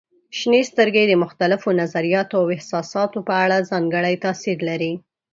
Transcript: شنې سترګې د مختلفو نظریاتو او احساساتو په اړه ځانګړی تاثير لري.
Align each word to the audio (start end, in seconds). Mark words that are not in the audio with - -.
شنې 0.37 0.61
سترګې 0.71 1.03
د 1.07 1.13
مختلفو 1.23 1.69
نظریاتو 1.81 2.35
او 2.41 2.45
احساساتو 2.55 3.19
په 3.27 3.33
اړه 3.43 3.67
ځانګړی 3.71 4.15
تاثير 4.25 4.57
لري. 4.69 4.93